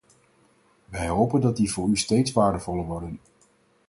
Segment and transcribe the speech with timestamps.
[0.89, 3.19] Wij hopen dat die voor u steeds waardevoller worden.